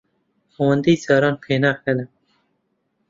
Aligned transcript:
ئەوەندەی 0.55 0.97
جاران 1.03 1.35
پێناکەنم. 1.43 2.09